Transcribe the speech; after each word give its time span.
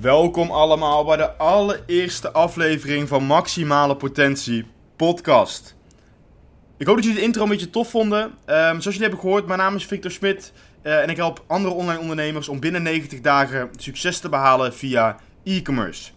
Welkom 0.00 0.50
allemaal 0.50 1.04
bij 1.04 1.16
de 1.16 1.36
allereerste 1.36 2.32
aflevering 2.32 3.08
van 3.08 3.24
Maximale 3.24 3.96
Potentie 3.96 4.64
Podcast. 4.96 5.76
Ik 6.78 6.86
hoop 6.86 6.94
dat 6.94 7.04
jullie 7.04 7.20
de 7.20 7.26
intro 7.26 7.42
een 7.42 7.48
beetje 7.48 7.70
tof 7.70 7.90
vonden. 7.90 8.22
Um, 8.22 8.32
zoals 8.46 8.82
jullie 8.84 9.00
hebben 9.00 9.18
gehoord, 9.18 9.46
mijn 9.46 9.58
naam 9.58 9.74
is 9.74 9.84
Victor 9.84 10.10
Smit 10.10 10.52
uh, 10.82 11.02
en 11.02 11.08
ik 11.08 11.16
help 11.16 11.44
andere 11.46 11.74
online 11.74 12.00
ondernemers 12.00 12.48
om 12.48 12.60
binnen 12.60 12.82
90 12.82 13.20
dagen 13.20 13.70
succes 13.76 14.18
te 14.18 14.28
behalen 14.28 14.74
via 14.74 15.16
e-commerce. 15.44 16.10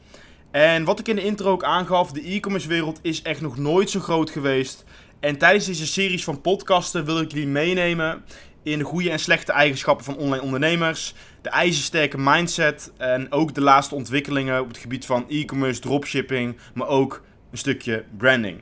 En 0.51 0.83
wat 0.83 0.99
ik 0.99 1.07
in 1.07 1.15
de 1.15 1.23
intro 1.23 1.51
ook 1.51 1.63
aangaf, 1.63 2.11
de 2.11 2.21
e-commerce 2.21 2.67
wereld 2.67 2.99
is 3.01 3.21
echt 3.21 3.41
nog 3.41 3.57
nooit 3.57 3.89
zo 3.89 3.99
groot 3.99 4.29
geweest. 4.29 4.83
En 5.19 5.37
tijdens 5.37 5.65
deze 5.65 5.87
series 5.87 6.23
van 6.23 6.41
podcasten 6.41 7.05
wil 7.05 7.19
ik 7.19 7.31
jullie 7.31 7.47
meenemen 7.47 8.23
in 8.63 8.77
de 8.77 8.83
goede 8.83 9.09
en 9.09 9.19
slechte 9.19 9.51
eigenschappen 9.51 10.05
van 10.05 10.17
online 10.17 10.43
ondernemers, 10.43 11.13
de 11.41 11.49
ijzersterke 11.49 12.17
mindset 12.17 12.91
en 12.97 13.31
ook 13.31 13.53
de 13.53 13.61
laatste 13.61 13.95
ontwikkelingen 13.95 14.61
op 14.61 14.67
het 14.67 14.77
gebied 14.77 15.05
van 15.05 15.25
e-commerce, 15.29 15.79
dropshipping, 15.79 16.57
maar 16.73 16.87
ook 16.87 17.21
een 17.51 17.57
stukje 17.57 18.03
branding. 18.17 18.61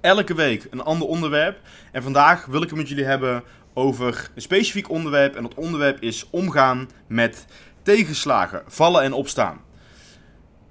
Elke 0.00 0.34
week 0.34 0.66
een 0.70 0.82
ander 0.82 1.08
onderwerp 1.08 1.60
en 1.92 2.02
vandaag 2.02 2.46
wil 2.46 2.62
ik 2.62 2.68
het 2.68 2.78
met 2.78 2.88
jullie 2.88 3.04
hebben 3.04 3.42
over 3.74 4.30
een 4.34 4.42
specifiek 4.42 4.90
onderwerp 4.90 5.36
en 5.36 5.42
dat 5.42 5.54
onderwerp 5.54 6.02
is 6.02 6.26
omgaan 6.30 6.88
met 7.06 7.46
tegenslagen, 7.82 8.62
vallen 8.66 9.02
en 9.02 9.12
opstaan. 9.12 9.60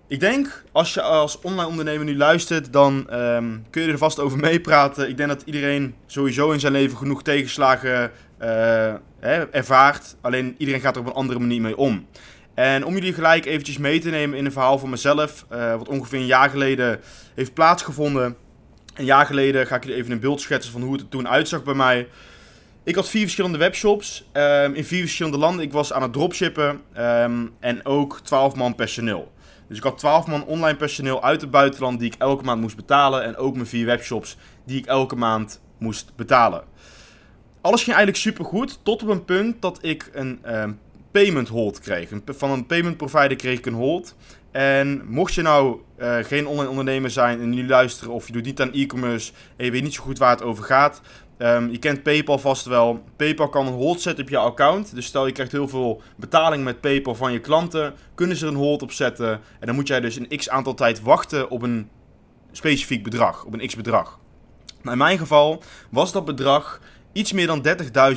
Ik 0.09 0.19
denk, 0.19 0.63
als 0.71 0.93
je 0.93 1.01
als 1.01 1.41
online 1.41 1.67
ondernemer 1.67 2.05
nu 2.05 2.17
luistert, 2.17 2.73
dan 2.73 3.07
um, 3.13 3.65
kun 3.69 3.81
je 3.81 3.91
er 3.91 3.97
vast 3.97 4.19
over 4.19 4.37
meepraten. 4.39 5.09
Ik 5.09 5.17
denk 5.17 5.29
dat 5.29 5.41
iedereen 5.45 5.95
sowieso 6.05 6.51
in 6.51 6.59
zijn 6.59 6.73
leven 6.73 6.97
genoeg 6.97 7.23
tegenslagen 7.23 8.11
uh, 8.41 8.93
ervaart. 9.55 10.15
Alleen 10.21 10.55
iedereen 10.57 10.81
gaat 10.81 10.95
er 10.95 11.01
op 11.01 11.07
een 11.07 11.13
andere 11.13 11.39
manier 11.39 11.61
mee 11.61 11.77
om. 11.77 12.05
En 12.53 12.85
om 12.85 12.93
jullie 12.93 13.13
gelijk 13.13 13.45
eventjes 13.45 13.77
mee 13.77 13.99
te 13.99 14.09
nemen 14.09 14.37
in 14.37 14.45
een 14.45 14.51
verhaal 14.51 14.79
van 14.79 14.89
mezelf, 14.89 15.45
uh, 15.51 15.75
wat 15.75 15.87
ongeveer 15.87 16.19
een 16.19 16.25
jaar 16.25 16.49
geleden 16.49 16.99
heeft 17.35 17.53
plaatsgevonden. 17.53 18.35
Een 18.95 19.05
jaar 19.05 19.25
geleden 19.25 19.67
ga 19.67 19.75
ik 19.75 19.83
jullie 19.83 19.97
even 19.97 20.11
een 20.11 20.19
beeld 20.19 20.41
schetsen 20.41 20.71
van 20.71 20.81
hoe 20.81 20.91
het 20.91 21.01
er 21.01 21.09
toen 21.09 21.29
uitzag 21.29 21.63
bij 21.63 21.73
mij. 21.73 22.07
Ik 22.83 22.95
had 22.95 23.09
vier 23.09 23.21
verschillende 23.21 23.57
webshops 23.57 24.29
um, 24.33 24.73
in 24.73 24.85
vier 24.85 25.01
verschillende 25.01 25.37
landen. 25.37 25.65
Ik 25.65 25.71
was 25.71 25.93
aan 25.93 26.01
het 26.01 26.13
dropshippen 26.13 26.81
um, 26.97 27.51
en 27.59 27.85
ook 27.85 28.19
12 28.23 28.55
man 28.55 28.75
personeel. 28.75 29.31
Dus 29.67 29.77
ik 29.77 29.83
had 29.83 29.97
12 29.97 30.27
man 30.27 30.45
online 30.45 30.77
personeel 30.77 31.23
uit 31.23 31.41
het 31.41 31.51
buitenland 31.51 31.99
die 31.99 32.11
ik 32.11 32.19
elke 32.19 32.43
maand 32.43 32.61
moest 32.61 32.75
betalen. 32.75 33.23
En 33.23 33.35
ook 33.35 33.53
mijn 33.53 33.67
vier 33.67 33.85
webshops 33.85 34.37
die 34.65 34.77
ik 34.77 34.85
elke 34.85 35.15
maand 35.15 35.61
moest 35.77 36.15
betalen. 36.15 36.63
Alles 37.61 37.83
ging 37.83 37.95
eigenlijk 37.95 38.25
super 38.25 38.45
goed, 38.45 38.79
tot 38.83 39.03
op 39.03 39.09
een 39.09 39.25
punt 39.25 39.61
dat 39.61 39.77
ik 39.81 40.09
een 40.13 40.39
um, 40.61 40.79
payment 41.11 41.47
hold 41.47 41.79
kreeg. 41.79 42.09
Van 42.25 42.51
een 42.51 42.65
payment 42.65 42.97
provider 42.97 43.35
kreeg 43.35 43.57
ik 43.57 43.65
een 43.65 43.73
hold. 43.73 44.15
En 44.51 45.01
mocht 45.07 45.33
je 45.33 45.41
nou 45.41 45.81
uh, 45.99 46.17
geen 46.17 46.47
online 46.47 46.69
ondernemer 46.69 47.09
zijn 47.09 47.41
en 47.41 47.49
nu 47.49 47.67
luisteren 47.67 48.13
of 48.13 48.27
je 48.27 48.33
doet 48.33 48.45
niet 48.45 48.61
aan 48.61 48.73
e-commerce 48.73 49.31
en 49.55 49.65
je 49.65 49.71
weet 49.71 49.83
niet 49.83 49.93
zo 49.93 50.03
goed 50.03 50.17
waar 50.17 50.29
het 50.29 50.43
over 50.43 50.63
gaat, 50.63 51.01
Um, 51.39 51.69
je 51.71 51.77
kent 51.77 52.03
PayPal 52.03 52.39
vast 52.39 52.65
wel. 52.65 53.03
PayPal 53.15 53.49
kan 53.49 53.67
een 53.67 53.73
hold 53.73 54.01
zetten 54.01 54.23
op 54.23 54.29
je 54.29 54.37
account. 54.37 54.95
Dus 54.95 55.05
stel 55.05 55.25
je 55.25 55.31
krijgt 55.31 55.51
heel 55.51 55.67
veel 55.67 56.01
betaling 56.15 56.63
met 56.63 56.81
PayPal 56.81 57.15
van 57.15 57.31
je 57.31 57.39
klanten, 57.39 57.93
kunnen 58.15 58.37
ze 58.37 58.47
een 58.47 58.55
hold 58.55 58.81
op 58.81 58.91
zetten. 58.91 59.29
En 59.59 59.65
dan 59.65 59.75
moet 59.75 59.87
jij 59.87 59.99
dus 59.99 60.15
een 60.15 60.37
x 60.37 60.49
aantal 60.49 60.73
tijd 60.73 61.01
wachten 61.01 61.49
op 61.49 61.61
een 61.61 61.89
specifiek 62.51 63.03
bedrag, 63.03 63.43
op 63.43 63.53
een 63.53 63.67
x 63.67 63.75
bedrag. 63.75 64.19
Nou, 64.81 64.91
in 64.91 64.97
mijn 64.97 65.17
geval 65.17 65.63
was 65.89 66.11
dat 66.11 66.25
bedrag 66.25 66.81
iets 67.13 67.31
meer 67.31 67.47
dan 67.47 67.65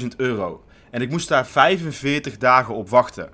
30.000 0.00 0.06
euro. 0.16 0.64
En 0.91 1.03
ik 1.03 1.10
moest 1.10 1.28
daar 1.28 1.47
45 1.47 2.38
dagen 2.38 2.75
op 2.75 2.88
wachten. 2.88 3.30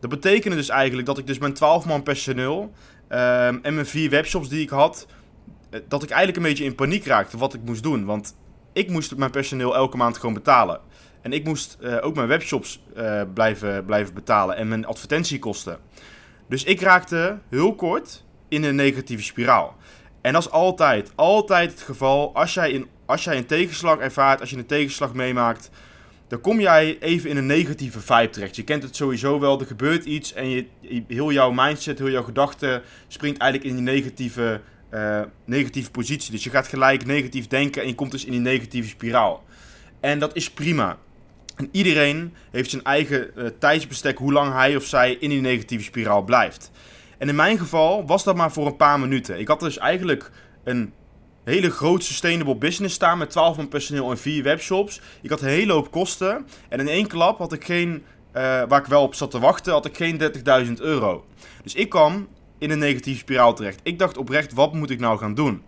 Dat 0.00 0.10
betekende 0.10 0.56
dus 0.56 0.68
eigenlijk 0.68 1.06
dat 1.06 1.18
ik 1.18 1.26
dus 1.26 1.38
mijn 1.38 1.52
12 1.52 1.86
man 1.86 2.02
personeel 2.02 2.72
um, 3.08 3.58
en 3.62 3.74
mijn 3.74 3.86
vier 3.86 4.10
webshops 4.10 4.48
die 4.48 4.60
ik 4.60 4.70
had, 4.70 5.06
eh, 5.70 5.80
dat 5.88 6.02
ik 6.02 6.08
eigenlijk 6.10 6.36
een 6.36 6.50
beetje 6.50 6.64
in 6.64 6.74
paniek 6.74 7.06
raakte 7.06 7.38
wat 7.38 7.54
ik 7.54 7.60
moest 7.64 7.82
doen. 7.82 8.04
Want 8.04 8.34
ik 8.72 8.90
moest 8.90 9.16
mijn 9.16 9.30
personeel 9.30 9.74
elke 9.74 9.96
maand 9.96 10.18
gewoon 10.18 10.34
betalen. 10.34 10.80
En 11.20 11.32
ik 11.32 11.44
moest 11.44 11.76
uh, 11.80 11.96
ook 12.00 12.14
mijn 12.14 12.28
webshops 12.28 12.82
uh, 12.96 13.22
blijven, 13.34 13.84
blijven 13.84 14.14
betalen 14.14 14.56
en 14.56 14.68
mijn 14.68 14.86
advertentiekosten. 14.86 15.78
Dus 16.48 16.64
ik 16.64 16.80
raakte 16.80 17.38
heel 17.48 17.74
kort 17.74 18.24
in 18.48 18.64
een 18.64 18.74
negatieve 18.74 19.22
spiraal. 19.22 19.76
En 20.20 20.32
dat 20.32 20.42
is 20.42 20.50
altijd, 20.50 21.12
altijd 21.14 21.70
het 21.70 21.80
geval. 21.80 22.34
Als 22.34 22.54
jij, 22.54 22.70
in, 22.70 22.86
als 23.06 23.24
jij 23.24 23.36
een 23.36 23.46
tegenslag 23.46 23.98
ervaart, 23.98 24.40
als 24.40 24.50
je 24.50 24.56
een 24.56 24.66
tegenslag 24.66 25.14
meemaakt, 25.14 25.70
dan 26.28 26.40
kom 26.40 26.60
jij 26.60 26.98
even 27.00 27.30
in 27.30 27.36
een 27.36 27.46
negatieve 27.46 28.00
vibe 28.00 28.30
terecht. 28.30 28.56
Je 28.56 28.64
kent 28.64 28.82
het 28.82 28.96
sowieso 28.96 29.40
wel, 29.40 29.60
er 29.60 29.66
gebeurt 29.66 30.04
iets 30.04 30.32
en 30.32 30.48
je, 30.48 30.66
heel 31.08 31.32
jouw 31.32 31.50
mindset, 31.50 31.98
heel 31.98 32.10
jouw 32.10 32.22
gedachten 32.22 32.82
springt 33.08 33.40
eigenlijk 33.40 33.70
in 33.70 33.84
die 33.84 33.94
negatieve 33.94 34.60
uh, 34.94 35.20
negatieve 35.44 35.90
positie. 35.90 36.32
Dus 36.32 36.44
je 36.44 36.50
gaat 36.50 36.68
gelijk 36.68 37.06
negatief 37.06 37.46
denken 37.46 37.82
en 37.82 37.88
je 37.88 37.94
komt 37.94 38.10
dus 38.10 38.24
in 38.24 38.30
die 38.30 38.40
negatieve 38.40 38.88
spiraal. 38.88 39.44
En 40.00 40.18
dat 40.18 40.36
is 40.36 40.50
prima. 40.50 40.98
En 41.56 41.68
iedereen 41.72 42.34
heeft 42.50 42.70
zijn 42.70 42.84
eigen 42.84 43.30
uh, 43.36 43.46
tijdsbestek 43.58 44.18
hoe 44.18 44.32
lang 44.32 44.52
hij 44.52 44.76
of 44.76 44.84
zij 44.84 45.12
in 45.12 45.28
die 45.30 45.40
negatieve 45.40 45.84
spiraal 45.84 46.22
blijft. 46.22 46.70
En 47.18 47.28
in 47.28 47.34
mijn 47.34 47.58
geval 47.58 48.06
was 48.06 48.24
dat 48.24 48.36
maar 48.36 48.52
voor 48.52 48.66
een 48.66 48.76
paar 48.76 49.00
minuten. 49.00 49.38
Ik 49.38 49.48
had 49.48 49.60
dus 49.60 49.78
eigenlijk 49.78 50.30
een 50.64 50.92
hele 51.44 51.70
groot 51.70 52.04
sustainable 52.04 52.56
business 52.56 52.94
staan 52.94 53.18
met 53.18 53.30
12 53.30 53.56
man 53.56 53.68
personeel 53.68 54.10
en 54.10 54.18
4 54.18 54.42
webshops. 54.42 55.00
Ik 55.22 55.30
had 55.30 55.40
een 55.40 55.48
hele 55.48 55.72
hoop 55.72 55.90
kosten. 55.90 56.46
En 56.68 56.80
in 56.80 56.88
één 56.88 57.06
klap 57.06 57.38
had 57.38 57.52
ik 57.52 57.64
geen, 57.64 57.90
uh, 57.92 58.02
waar 58.68 58.80
ik 58.80 58.86
wel 58.86 59.02
op 59.02 59.14
zat 59.14 59.30
te 59.30 59.38
wachten, 59.38 59.72
had 59.72 59.86
ik 59.86 59.96
geen 59.96 60.18
30.000 60.66 60.72
euro. 60.80 61.24
Dus 61.62 61.74
ik 61.74 61.88
kwam 61.88 62.28
in 62.60 62.70
een 62.70 62.78
negatieve 62.78 63.18
spiraal 63.18 63.54
terecht. 63.54 63.80
Ik 63.82 63.98
dacht 63.98 64.16
oprecht, 64.16 64.52
wat 64.52 64.72
moet 64.72 64.90
ik 64.90 65.00
nou 65.00 65.18
gaan 65.18 65.34
doen? 65.34 65.62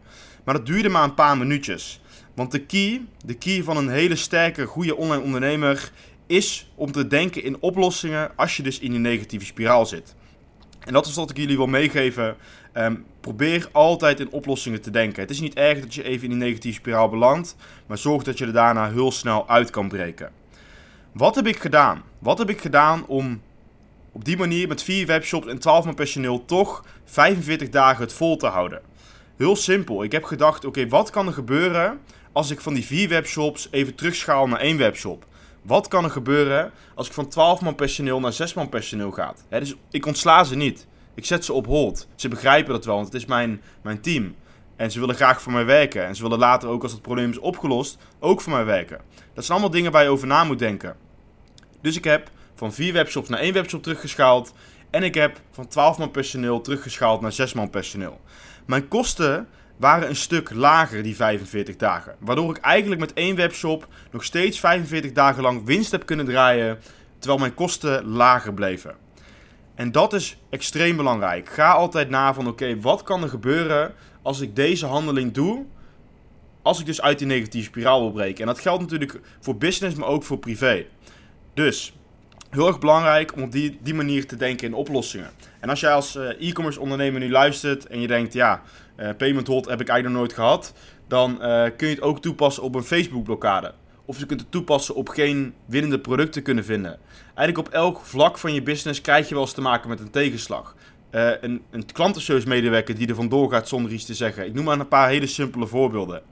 Maar 0.45 0.55
dat 0.55 0.67
duurde 0.67 0.89
maar 0.89 1.05
een 1.05 1.15
paar 1.15 1.39
minuutjes. 1.39 2.01
Want 2.35 2.51
de 2.51 2.67
key, 2.67 3.05
de 3.25 3.35
key 3.35 3.63
van 3.63 3.77
een 3.77 3.89
hele 3.89 4.17
sterke, 4.17 4.67
goede 4.67 4.97
online 4.97 5.23
ondernemer 5.23 5.93
is 6.27 6.71
om 6.75 6.93
te 6.93 7.07
denken 7.07 7.43
in 7.45 7.61
oplossingen 7.61 8.37
als 8.37 8.57
je 8.57 8.63
dus 8.63 8.79
in 8.79 8.91
die 8.91 9.01
negatieve 9.01 9.45
spiraal 9.45 9.87
zit. 9.87 10.15
En 10.85 10.93
dat 10.93 11.07
is 11.07 11.15
wat 11.15 11.31
ik 11.31 11.37
jullie 11.37 11.57
wil 11.57 11.67
meegeven. 11.67 12.37
Um, 12.75 13.05
probeer 13.21 13.69
altijd 13.73 14.21
in 14.21 14.31
oplossingen 14.31 14.83
te 14.83 14.91
denken. 14.91 15.23
Het 15.23 15.31
is 15.31 15.41
niet 15.41 15.55
erg 15.55 15.81
dat 15.81 15.95
je 15.95 16.03
even 16.03 16.23
in 16.23 16.31
die 16.31 16.39
negatieve 16.39 16.79
spiraal 16.79 17.09
belandt, 17.09 17.57
maar 17.87 17.99
zorg 17.99 18.23
dat 18.23 18.39
je 18.39 18.47
er 18.47 18.53
daarna 18.53 18.91
heel 18.91 19.13
snel 19.13 19.49
uit 19.49 19.71
kan 19.71 19.89
breken. 19.89 20.33
Wat 21.13 21.35
heb 21.35 21.47
ik 21.47 21.57
gedaan? 21.57 22.03
Wat 22.19 22.39
heb 22.39 22.51
ik 22.51 22.61
gedaan 22.61 23.07
om 23.07 23.41
op 24.13 24.25
die 24.25 24.37
manier 24.37 24.69
met 24.69 24.83
vier 24.83 25.07
webshops 25.07 25.47
en 25.47 25.59
12 25.59 25.85
man 25.85 25.95
personeel 25.95 26.45
toch 26.45 26.85
45 27.05 27.69
dagen 27.69 28.03
het 28.03 28.13
vol 28.13 28.37
te 28.37 28.47
houden. 28.47 28.83
Heel 29.37 29.57
simpel. 29.57 30.03
Ik 30.03 30.13
heb 30.13 30.25
gedacht, 30.25 30.65
oké, 30.65 30.89
wat 30.89 31.11
kan 31.11 31.27
er 31.27 31.33
gebeuren 31.33 32.01
als 32.33 32.51
ik 32.51 32.61
van 32.61 32.75
die 32.75 32.85
vier 32.85 33.09
webshops 33.09 33.69
even 33.71 33.95
terugschaal 33.95 34.47
naar 34.47 34.61
één 34.61 34.79
webshop? 34.79 35.27
Wat 35.63 35.89
kan 35.89 36.05
er 36.05 36.11
gebeuren 36.11 36.73
als 36.95 37.07
ik 37.07 37.13
van 37.13 37.29
12 37.29 37.61
man 37.61 37.75
personeel 37.75 38.21
naar 38.21 38.33
6 38.33 38.55
man 38.55 38.69
personeel 38.69 39.11
ga? 39.11 39.35
dus 39.49 39.75
ik 39.91 40.07
ontsla 40.07 40.45
ze 40.45 40.57
niet. 40.57 40.87
Ik 41.15 41.25
zet 41.25 41.45
ze 41.45 41.53
op 41.53 41.67
hold. 41.67 42.09
Ze 42.15 42.29
begrijpen 42.29 42.73
dat 42.73 42.85
wel, 42.85 42.95
want 42.95 43.07
het 43.07 43.17
is 43.17 43.27
mijn, 43.27 43.63
mijn 43.83 44.01
team. 44.01 44.35
En 44.77 44.91
ze 44.91 45.01
willen 45.01 45.15
graag 45.15 45.43
voor 45.43 45.53
mij 45.53 45.65
werken. 45.65 46.07
En 46.07 46.17
ze 46.17 46.23
willen 46.23 46.39
later 46.39 46.69
ook, 46.69 46.83
als 46.83 46.93
het 46.93 47.03
probleem 47.03 47.31
is 47.31 47.39
opgelost, 47.39 47.99
ook 48.19 48.41
voor 48.41 48.53
mij 48.53 48.65
werken. 48.65 49.01
Dat 49.35 49.45
zijn 49.45 49.59
allemaal 49.59 49.77
dingen 49.77 49.93
waar 49.93 50.03
je 50.03 50.09
over 50.09 50.27
na 50.27 50.45
moet 50.45 50.59
denken. 50.59 50.97
Dus 51.81 51.97
ik 51.97 52.05
heb 52.05 52.31
van 52.63 52.73
vier 52.73 52.93
webshops 52.93 53.29
naar 53.29 53.39
één 53.39 53.53
webshop 53.53 53.83
teruggeschaald. 53.83 54.53
En 54.91 55.03
ik 55.03 55.15
heb 55.15 55.41
van 55.51 55.67
12 55.69 55.99
man 55.99 56.11
personeel 56.11 56.61
teruggeschaald 56.61 57.21
naar 57.21 57.33
6 57.33 57.53
man 57.53 57.71
personeel. 57.71 58.21
Mijn 58.67 58.89
kosten 58.89 59.49
waren 59.77 60.09
een 60.09 60.17
stuk 60.17 60.51
lager 60.51 61.03
die 61.03 61.17
45 61.17 61.77
dagen. 61.77 62.15
Waardoor 62.19 62.51
ik 62.51 62.63
eigenlijk 62.63 63.01
met 63.01 63.13
één 63.13 63.37
webshop 63.37 63.89
nog 64.11 64.25
steeds 64.25 64.61
45 64.61 65.13
dagen 65.13 65.43
lang 65.43 65.65
winst 65.65 65.91
heb 65.91 66.07
kunnen 66.07 66.27
draaien. 66.27 66.79
Terwijl 67.19 67.41
mijn 67.41 67.55
kosten 67.55 68.07
lager 68.07 68.55
bleven. 68.55 68.95
En 69.75 69.93
dat 69.93 70.13
is 70.13 70.37
extreem 70.51 70.97
belangrijk. 70.97 71.49
Ga 71.49 71.73
altijd 71.73 72.09
na 72.09 72.35
van 72.35 72.49
oké, 72.49 72.81
wat 72.81 73.03
kan 73.03 73.23
er 73.23 73.29
gebeuren 73.29 73.95
als 74.23 74.41
ik 74.41 74.57
deze 74.57 74.87
handeling 74.87 75.33
doe? 75.33 75.65
Als 76.63 76.81
ik 76.81 76.87
dus 76.87 77.01
uit 77.01 77.19
die 77.19 77.27
negatieve 77.27 77.67
spiraal 77.67 78.01
wil 78.01 78.13
breken. 78.13 78.41
En 78.41 78.47
dat 78.47 78.61
geldt 78.61 78.81
natuurlijk 78.81 79.21
voor 79.41 79.57
business, 79.57 79.97
maar 79.97 80.09
ook 80.09 80.23
voor 80.23 80.39
privé. 80.39 80.87
Dus 81.55 81.93
heel 82.53 82.67
erg 82.67 82.79
belangrijk 82.79 83.35
om 83.35 83.43
op 83.43 83.53
die, 83.53 83.79
die 83.83 83.95
manier 83.95 84.27
te 84.27 84.37
denken 84.37 84.67
in 84.67 84.75
oplossingen. 84.75 85.31
En 85.61 85.69
als 85.69 85.81
jij 85.81 85.93
als 85.93 86.17
eh, 86.17 86.49
e-commerce 86.49 86.81
ondernemer 86.81 87.21
nu 87.21 87.31
luistert 87.31 87.87
en 87.87 88.01
je 88.01 88.07
denkt, 88.07 88.33
ja, 88.33 88.63
uh, 88.97 89.09
Payment 89.17 89.47
Hold 89.47 89.69
heb 89.69 89.81
ik 89.81 89.89
eigenlijk 89.89 90.09
nog 90.09 90.19
nooit 90.19 90.33
gehad, 90.33 90.75
dan 91.07 91.31
uh, 91.33 91.65
kun 91.77 91.89
je 91.89 91.95
het 91.95 92.03
ook 92.03 92.21
toepassen 92.23 92.63
op 92.63 92.75
een 92.75 92.83
Facebook 92.83 93.25
blokkade. 93.25 93.75
Of 94.05 94.19
je 94.19 94.27
kunt 94.27 94.41
het 94.41 94.51
toepassen 94.51 94.95
op 94.95 95.09
geen 95.09 95.55
winnende 95.67 95.99
producten 95.99 96.43
kunnen 96.43 96.65
vinden. 96.65 96.99
Eigenlijk 97.35 97.69
op 97.69 97.75
elk 97.75 98.01
vlak 98.01 98.39
van 98.39 98.55
je 98.55 98.63
business 98.63 99.01
krijg 99.01 99.29
je 99.29 99.35
wel 99.35 99.43
eens 99.43 99.53
te 99.53 99.61
maken 99.61 99.89
met 99.89 100.01
een 100.01 100.11
tegenslag. 100.11 100.75
Uh, 101.11 101.31
een, 101.41 101.63
een 101.71 101.93
klantenservice 101.93 102.49
medewerker 102.49 102.95
die 102.95 103.09
er 103.09 103.15
vandoor 103.15 103.51
gaat 103.51 103.69
zonder 103.69 103.93
iets 103.93 104.05
te 104.05 104.15
zeggen. 104.15 104.47
Ik 104.47 104.55
noem 104.55 104.65
maar 104.65 104.81
een 104.81 104.89
paar 104.89 105.09
hele 105.09 105.27
simpele 105.27 105.67
voorbeelden. 105.67 106.23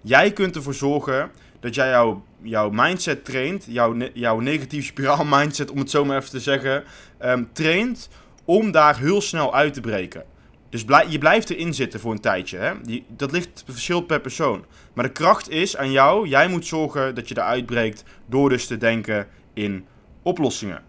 Jij 0.00 0.32
kunt 0.32 0.56
ervoor 0.56 0.74
zorgen 0.74 1.30
dat 1.60 1.74
jij 1.74 1.88
jouw, 1.88 2.24
jouw 2.42 2.70
mindset 2.70 3.24
traint, 3.24 3.64
jouw, 3.68 3.96
jouw 4.12 4.40
negatieve 4.40 4.86
spiraal 4.86 5.24
mindset, 5.38 5.70
om 5.70 5.78
het 5.78 5.90
zo 5.90 6.04
maar 6.04 6.16
even 6.16 6.30
te 6.30 6.40
zeggen, 6.40 6.84
um, 7.20 7.48
traint 7.52 8.08
om 8.44 8.70
daar 8.70 8.98
heel 8.98 9.20
snel 9.20 9.54
uit 9.54 9.74
te 9.74 9.80
breken. 9.80 10.24
Dus 10.70 10.84
je 11.08 11.18
blijft 11.18 11.50
erin 11.50 11.74
zitten 11.74 12.00
voor 12.00 12.12
een 12.12 12.20
tijdje. 12.20 12.58
Hè? 12.58 12.72
Die, 12.82 13.04
dat 13.08 13.32
ligt 13.32 13.64
verschil 13.66 14.00
per 14.00 14.20
persoon. 14.20 14.64
Maar 14.92 15.04
de 15.04 15.12
kracht 15.12 15.50
is 15.50 15.76
aan 15.76 15.90
jou. 15.90 16.28
Jij 16.28 16.48
moet 16.48 16.66
zorgen 16.66 17.14
dat 17.14 17.28
je 17.28 17.36
eruit 17.36 17.66
breekt 17.66 18.04
door 18.26 18.48
dus 18.48 18.66
te 18.66 18.78
denken 18.78 19.26
in 19.54 19.86
oplossingen. 20.22 20.82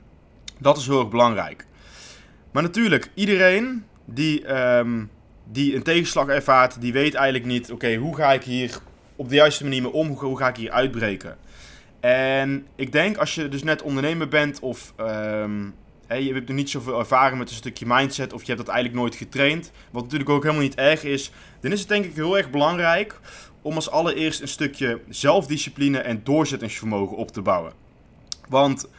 Dat 0.58 0.78
is 0.78 0.88
heel 0.88 1.00
erg 1.00 1.10
belangrijk. 1.10 1.66
Maar 2.52 2.64
natuurlijk, 2.64 3.12
iedereen 3.14 3.84
die, 4.06 4.56
um, 4.78 5.10
die 5.52 5.76
een 5.76 5.84
tegenslag 5.84 6.28
ervaart, 6.28 6.82
die 6.82 6.94
weet 6.94 7.14
eigenlijk 7.14 7.46
niet... 7.46 7.72
Oké, 7.72 7.96
hoe 7.96 8.16
ga 8.16 8.34
ik 8.34 8.44
hier 8.44 8.78
op 9.20 9.30
de 9.30 9.36
juiste 9.36 9.64
manier 9.64 9.82
mee 9.82 9.92
om? 9.92 10.08
Hoe, 10.08 10.38
ga 10.38 10.48
ik 10.48 10.56
hier 10.56 10.72
uitbreken? 10.72 11.38
En 12.00 12.68
ik 12.76 12.92
denk 12.92 13.18
als 13.18 13.36
je 13.36 13.50
dus 13.50 13.64
net 13.64 13.82
ondernemer 13.82 14.28
bent 14.28 14.60
of... 14.60 14.94
Um, 14.98 15.76
je 16.08 16.34
hebt 16.34 16.48
nog 16.48 16.58
niet 16.58 16.70
zoveel 16.70 17.00
ervaring 17.00 17.40
met 17.40 17.50
een 17.50 17.56
stukje 17.56 17.86
mindset 17.86 18.34
of 18.34 18.42
je 18.42 18.52
hebt 18.52 18.66
dat 18.66 18.76
eigenlijk 18.76 19.02
nooit 19.02 19.16
getraind, 19.16 19.72
wat 19.92 20.04
natuurlijk 20.04 20.30
ook 20.30 20.44
helemaal 20.44 20.64
niet 20.64 20.76
erg 20.76 21.04
is, 21.04 21.32
dan 21.62 21.72
is 21.72 21.80
het 21.80 21.90
denk 21.90 22.06
ik 22.06 22.16
heel 22.16 22.38
erg 22.38 22.50
belangrijk 22.50 23.20
om 23.62 23.76
als 23.76 23.90
allereerst 23.90 24.42
een 24.42 24.48
stukje 24.48 25.02
zelfdiscipline 25.10 26.00
en 26.00 26.22
doorzettingsvermogen 26.24 27.18
op 27.18 27.32
te 27.32 27.42
bouwen. 27.42 27.74
Want 28.48 28.90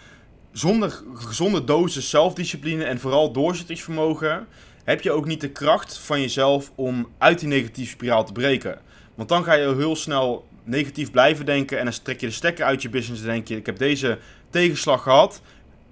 zonder 0.52 1.02
gezonde 1.14 1.64
dosis 1.64 2.10
zelfdiscipline 2.10 2.84
en 2.84 3.00
vooral 3.00 3.32
doorzettingsvermogen 3.32 4.46
heb 4.84 5.00
je 5.00 5.12
ook 5.12 5.26
niet 5.26 5.40
de 5.40 5.50
kracht 5.50 5.98
van 5.98 6.20
jezelf 6.20 6.72
om 6.74 7.08
uit 7.18 7.38
die 7.38 7.48
negatieve 7.48 7.90
spiraal 7.90 8.24
te 8.24 8.32
breken. 8.32 8.78
Want 9.20 9.32
dan 9.32 9.44
ga 9.44 9.52
je 9.52 9.74
heel 9.76 9.96
snel 9.96 10.48
negatief 10.64 11.10
blijven 11.10 11.46
denken 11.46 11.78
en 11.78 11.84
dan 11.84 11.94
trek 12.02 12.20
je 12.20 12.26
de 12.26 12.32
stekker 12.32 12.64
uit 12.64 12.82
je 12.82 12.88
business 12.88 13.22
en 13.22 13.28
denk 13.28 13.48
je, 13.48 13.56
ik 13.56 13.66
heb 13.66 13.78
deze 13.78 14.18
tegenslag 14.50 15.02
gehad, 15.02 15.42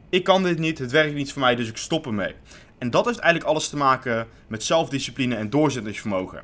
ik 0.08 0.24
kan 0.24 0.42
dit 0.42 0.58
niet, 0.58 0.78
het 0.78 0.90
werkt 0.90 1.14
niet 1.14 1.32
voor 1.32 1.42
mij, 1.42 1.54
dus 1.54 1.68
ik 1.68 1.76
stop 1.76 2.06
ermee. 2.06 2.34
En 2.78 2.90
dat 2.90 3.04
heeft 3.04 3.18
eigenlijk 3.18 3.50
alles 3.50 3.68
te 3.68 3.76
maken 3.76 4.26
met 4.46 4.62
zelfdiscipline 4.62 5.36
en 5.36 5.50
doorzettingsvermogen. 5.50 6.42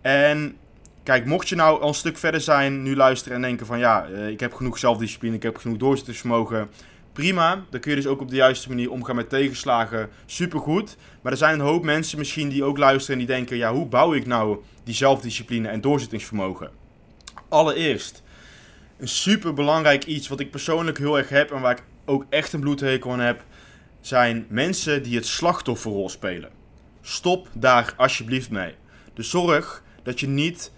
En 0.00 0.56
kijk, 1.02 1.24
mocht 1.24 1.48
je 1.48 1.54
nou 1.54 1.80
al 1.80 1.88
een 1.88 1.94
stuk 1.94 2.18
verder 2.18 2.40
zijn, 2.40 2.82
nu 2.82 2.96
luisteren 2.96 3.36
en 3.36 3.42
denken 3.42 3.66
van 3.66 3.78
ja, 3.78 4.06
eh, 4.06 4.28
ik 4.28 4.40
heb 4.40 4.54
genoeg 4.54 4.78
zelfdiscipline, 4.78 5.36
ik 5.36 5.42
heb 5.42 5.56
genoeg 5.56 5.76
doorzettingsvermogen. 5.76 6.70
Prima, 7.12 7.64
dan 7.70 7.80
kun 7.80 7.90
je 7.90 7.96
dus 7.96 8.06
ook 8.06 8.20
op 8.20 8.28
de 8.28 8.36
juiste 8.36 8.68
manier 8.68 8.90
omgaan 8.90 9.16
met 9.16 9.28
tegenslagen. 9.28 10.10
Supergoed. 10.26 10.96
Maar 11.22 11.32
er 11.32 11.38
zijn 11.38 11.54
een 11.54 11.66
hoop 11.66 11.84
mensen 11.84 12.18
misschien 12.18 12.48
die 12.48 12.64
ook 12.64 12.78
luisteren 12.78 13.20
en 13.20 13.26
die 13.26 13.36
denken, 13.36 13.56
ja, 13.56 13.72
hoe 13.72 13.86
bouw 13.86 14.14
ik 14.14 14.26
nou 14.26 14.58
die 14.84 14.94
zelfdiscipline 14.94 15.68
en 15.68 15.80
doorzettingsvermogen? 15.80 16.70
Allereerst, 17.48 18.22
een 18.98 19.08
super 19.08 19.54
belangrijk 19.54 20.04
iets 20.04 20.28
wat 20.28 20.40
ik 20.40 20.50
persoonlijk 20.50 20.98
heel 20.98 21.18
erg 21.18 21.28
heb 21.28 21.50
en 21.50 21.60
waar 21.60 21.76
ik 21.76 21.82
ook 22.04 22.26
echt 22.28 22.52
een 22.52 22.60
bloedhekel 22.60 23.12
aan 23.12 23.20
heb, 23.20 23.44
zijn 24.00 24.46
mensen 24.48 25.02
die 25.02 25.16
het 25.16 25.26
slachtofferrol 25.26 26.08
spelen. 26.08 26.50
Stop 27.00 27.48
daar 27.52 27.94
alsjeblieft 27.96 28.50
mee. 28.50 28.74
Dus 29.14 29.30
zorg 29.30 29.82
dat 30.02 30.20
je 30.20 30.28
niet 30.28 30.72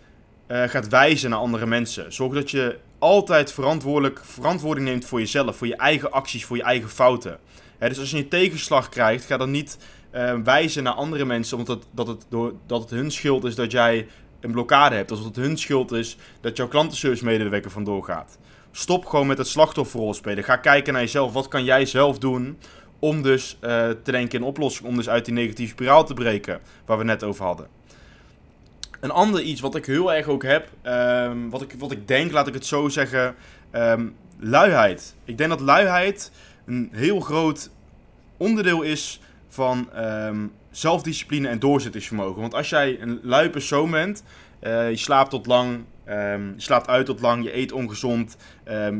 uh, 0.48 0.62
gaat 0.62 0.88
wijzen 0.88 1.30
naar 1.30 1.38
andere 1.38 1.66
mensen. 1.66 2.12
Zorg 2.12 2.34
dat 2.34 2.50
je 2.50 2.78
altijd 3.04 3.52
verantwoordelijk, 3.52 4.20
verantwoording 4.24 4.86
neemt 4.86 5.04
voor 5.04 5.18
jezelf, 5.18 5.56
voor 5.56 5.66
je 5.66 5.76
eigen 5.76 6.12
acties, 6.12 6.44
voor 6.44 6.56
je 6.56 6.62
eigen 6.62 6.88
fouten. 6.88 7.38
dus 7.78 7.98
als 7.98 8.10
je 8.10 8.16
een 8.16 8.28
tegenslag 8.28 8.88
krijgt, 8.88 9.24
ga 9.24 9.36
dan 9.36 9.50
niet 9.50 9.78
uh, 10.14 10.34
wijzen 10.44 10.82
naar 10.82 10.92
andere 10.92 11.24
mensen 11.24 11.58
omdat 11.58 11.76
het, 11.76 11.86
dat, 11.90 12.06
het 12.06 12.26
door, 12.28 12.52
dat 12.66 12.80
het 12.80 12.90
hun 12.90 13.10
schuld 13.10 13.44
is 13.44 13.54
dat 13.54 13.70
jij 13.70 14.06
een 14.40 14.52
blokkade 14.52 14.94
hebt. 14.94 15.10
Alsof 15.10 15.26
het 15.26 15.36
hun 15.36 15.58
schuld 15.58 15.92
is 15.92 16.16
dat 16.40 16.56
jouw 16.56 16.68
klantenservice 16.68 17.24
medewerker 17.24 17.70
vandoor 17.70 18.04
gaat. 18.04 18.38
Stop 18.70 19.06
gewoon 19.06 19.26
met 19.26 19.38
het 19.38 19.48
slachtofferrol 19.48 20.14
spelen. 20.14 20.44
Ga 20.44 20.56
kijken 20.56 20.92
naar 20.92 21.02
jezelf. 21.02 21.32
Wat 21.32 21.48
kan 21.48 21.64
jij 21.64 21.86
zelf 21.86 22.18
doen 22.18 22.58
om 22.98 23.22
dus 23.22 23.58
uh, 23.60 23.68
te 23.88 24.10
denken 24.10 24.38
in 24.38 24.44
oplossingen, 24.44 24.90
om 24.90 24.96
dus 24.96 25.08
uit 25.08 25.24
die 25.24 25.34
negatieve 25.34 25.72
spiraal 25.72 26.04
te 26.04 26.14
breken, 26.14 26.60
waar 26.86 26.98
we 26.98 27.04
net 27.04 27.24
over 27.24 27.44
hadden. 27.44 27.66
Een 29.04 29.10
ander 29.10 29.42
iets 29.42 29.60
wat 29.60 29.74
ik 29.74 29.86
heel 29.86 30.12
erg 30.12 30.26
ook 30.26 30.42
heb, 30.42 30.68
um, 30.84 31.50
wat, 31.50 31.62
ik, 31.62 31.74
wat 31.78 31.92
ik 31.92 32.08
denk, 32.08 32.32
laat 32.32 32.46
ik 32.46 32.54
het 32.54 32.66
zo 32.66 32.88
zeggen, 32.88 33.34
um, 33.72 34.16
luiheid. 34.38 35.14
Ik 35.24 35.38
denk 35.38 35.50
dat 35.50 35.60
luiheid 35.60 36.30
een 36.66 36.88
heel 36.92 37.20
groot 37.20 37.70
onderdeel 38.36 38.82
is 38.82 39.20
van 39.48 39.88
um, 39.96 40.52
zelfdiscipline 40.70 41.48
en 41.48 41.58
doorzettingsvermogen. 41.58 42.40
Want 42.40 42.54
als 42.54 42.68
jij 42.68 43.00
een 43.00 43.20
lui 43.22 43.50
persoon 43.50 43.90
bent, 43.90 44.24
uh, 44.62 44.90
je 44.90 44.96
slaapt 44.96 45.30
tot 45.30 45.46
lang, 45.46 45.84
je 46.06 46.54
slaapt 46.56 46.88
uit 46.88 47.06
tot 47.06 47.20
lang, 47.20 47.44
je 47.44 47.56
eet 47.56 47.72
ongezond, 47.72 48.36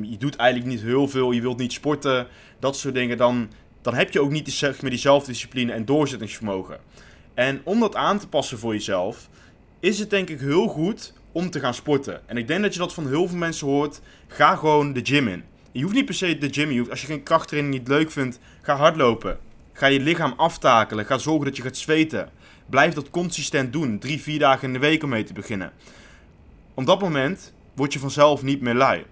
je 0.02 0.16
doet 0.18 0.36
eigenlijk 0.36 0.70
niet 0.70 0.82
heel 0.82 1.08
veel, 1.08 1.30
je 1.32 1.40
wilt 1.40 1.58
niet 1.58 1.72
sporten, 1.72 2.26
dat 2.58 2.76
soort 2.76 2.94
dingen. 2.94 3.16
Dan, 3.16 3.50
dan 3.82 3.94
heb 3.94 4.12
je 4.12 4.20
ook 4.20 4.30
niet 4.30 4.44
die, 4.44 4.54
zeg 4.54 4.80
maar, 4.80 4.90
die 4.90 4.98
zelfdiscipline 4.98 5.72
en 5.72 5.84
doorzettingsvermogen. 5.84 6.78
En 7.34 7.60
om 7.64 7.80
dat 7.80 7.96
aan 7.96 8.18
te 8.18 8.28
passen 8.28 8.58
voor 8.58 8.72
jezelf, 8.72 9.28
is 9.84 9.98
het 9.98 10.10
denk 10.10 10.28
ik 10.28 10.40
heel 10.40 10.66
goed 10.66 11.12
om 11.32 11.50
te 11.50 11.60
gaan 11.60 11.75
sporten. 11.75 12.28
En 12.28 12.36
ik 12.36 12.48
denk 12.48 12.62
dat 12.62 12.72
je 12.72 12.78
dat 12.78 12.94
van 12.94 13.08
heel 13.08 13.28
veel 13.28 13.38
mensen 13.38 13.66
hoort. 13.66 14.00
Ga 14.26 14.56
gewoon 14.56 14.92
de 14.92 15.00
gym 15.02 15.28
in. 15.28 15.44
Je 15.72 15.82
hoeft 15.82 15.94
niet 15.94 16.04
per 16.04 16.14
se 16.14 16.38
de 16.38 16.52
gym 16.52 16.70
in. 16.70 16.90
Als 16.90 17.00
je 17.00 17.06
geen 17.06 17.22
krachttraining 17.22 17.75
niet 17.75 17.88
leuk 17.88 18.10
vindt, 18.10 18.38
ga 18.62 18.76
hardlopen. 18.76 19.38
Ga 19.72 19.86
je 19.86 20.00
lichaam 20.00 20.34
aftakelen. 20.36 21.06
Ga 21.06 21.19
zorgen 21.19 21.44
dat 21.44 21.56
je 21.56 21.62
gaat 21.62 21.76
zweten. 21.76 22.31
Blijf 22.66 22.94
dat 22.94 23.10
consistent 23.10 23.72
doen. 23.72 23.98
Drie, 23.98 24.20
vier 24.20 24.38
dagen 24.38 24.66
in 24.66 24.72
de 24.72 24.78
week 24.78 25.02
om 25.02 25.08
mee 25.08 25.25
te 25.25 25.32
beginnen 25.32 25.72
op 26.75 26.87
dat 26.87 27.00
moment 27.00 27.52
word 27.75 27.92
je 27.92 27.98
vanzelf 27.98 28.42
niet 28.42 28.60
meer 28.60 28.75
lui. 28.75 29.04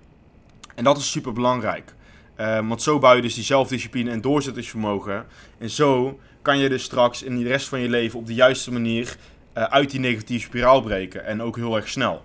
En 0.75 0.85
dat 0.85 0.99
is 0.99 1.11
super 1.11 1.33
belangrijk. 1.33 1.95
Uh, 2.41 2.69
want 2.69 2.83
zo 2.83 2.99
bouw 2.99 3.15
je 3.15 3.23
dus 3.23 3.35
die 3.35 3.45
zelfdiscipline 3.45 4.11
en 4.11 4.21
doorzettingsvermogen. 4.21 5.27
En 5.59 5.71
zo 5.71 6.21
kan 6.43 6.59
je 6.59 6.69
dus 6.69 6.83
straks 6.83 7.23
in 7.23 7.39
de 7.39 7.49
rest 7.49 7.69
van 7.69 7.81
je 7.81 7.89
leven 7.89 8.19
op 8.19 8.27
de 8.27 8.35
juiste 8.35 8.73
manier 8.73 9.17
uh, 9.59 9.65
uit 9.65 9.91
die 9.91 10.01
negatieve 10.01 10.47
spiraal 10.47 10.81
breken. 10.81 11.25
En 11.25 11.43
ook 11.43 11.57
heel 11.57 11.77
erg 11.77 11.89
snel. 11.89 12.25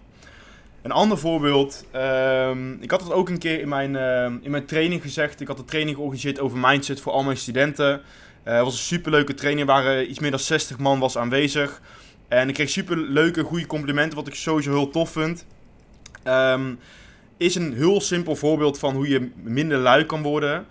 Een 0.81 0.91
ander 0.91 1.17
voorbeeld. 1.17 1.85
Uh, 1.95 2.51
ik 2.79 2.91
had 2.91 3.01
het 3.01 3.11
ook 3.11 3.29
een 3.29 3.37
keer 3.37 3.59
in 3.59 3.69
mijn, 3.69 3.93
uh, 3.93 4.23
in 4.41 4.51
mijn 4.51 4.65
training 4.65 5.01
gezegd. 5.01 5.41
Ik 5.41 5.47
had 5.47 5.59
een 5.59 5.65
training 5.65 5.95
georganiseerd 5.95 6.39
over 6.39 6.57
mindset 6.57 7.01
voor 7.01 7.11
al 7.11 7.23
mijn 7.23 7.37
studenten. 7.37 8.01
Het 8.43 8.63
was 8.63 8.73
een 8.73 8.79
superleuke 8.79 9.33
training. 9.33 9.67
Waren 9.67 10.09
iets 10.09 10.19
meer 10.19 10.31
dan 10.31 10.39
60 10.39 10.77
man 10.77 10.99
was 10.99 11.17
aanwezig. 11.17 11.81
En 12.27 12.47
ik 12.47 12.53
kreeg 12.53 12.69
super 12.69 12.97
leuke, 12.97 13.43
goede 13.43 13.65
complimenten, 13.65 14.17
wat 14.17 14.27
ik 14.27 14.35
sowieso 14.35 14.71
heel 14.71 14.89
tof 14.89 15.11
vind. 15.11 15.45
Um, 16.23 16.79
is 17.37 17.55
een 17.55 17.73
heel 17.73 18.01
simpel 18.01 18.35
voorbeeld 18.35 18.79
van 18.79 18.95
hoe 18.95 19.07
je 19.07 19.31
minder 19.43 19.77
lui 19.77 20.05
kan 20.05 20.21
worden. 20.21 20.65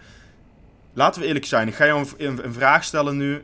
Laten 0.93 1.21
we 1.21 1.27
eerlijk 1.27 1.45
zijn, 1.45 1.69
ik 1.69 1.75
ga 1.75 1.87
jou 1.87 2.07
een, 2.19 2.45
een, 2.45 2.53
vraag 2.53 2.85
stellen 2.85 3.17
nu. 3.17 3.43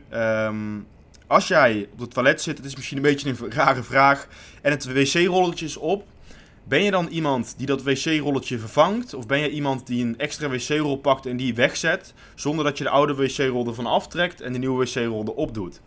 Als 1.33 1.47
jij 1.47 1.87
op 1.93 1.99
het 1.99 2.13
toilet 2.13 2.41
zit, 2.41 2.57
het 2.57 2.65
is 2.65 2.75
misschien 2.75 2.97
een 2.97 3.03
beetje 3.03 3.29
een 3.29 3.51
rare 3.51 3.83
vraag, 3.83 4.27
en 4.61 4.71
het 4.71 4.85
wc-rolletje 4.85 5.65
is 5.65 5.77
op, 5.77 6.07
ben 6.63 6.83
je 6.83 6.91
dan 6.91 7.07
iemand 7.07 7.53
die 7.57 7.67
dat 7.67 7.83
wc-rolletje 7.83 8.59
vervangt? 8.59 9.13
Of 9.13 9.27
ben 9.27 9.39
je 9.39 9.49
iemand 9.49 9.87
die 9.87 10.05
een 10.05 10.17
extra 10.17 10.49
wc-rol 10.49 10.97
pakt 10.97 11.25
en 11.25 11.37
die 11.37 11.55
wegzet, 11.55 12.13
zonder 12.35 12.65
dat 12.65 12.77
je 12.77 12.83
de 12.83 12.89
oude 12.89 13.15
wc-rol 13.15 13.67
ervan 13.67 13.85
aftrekt 13.85 14.41
en 14.41 14.53
de 14.53 14.59
nieuwe 14.59 14.85
wc-rol 14.85 15.23
erop 15.23 15.53
doet? 15.53 15.81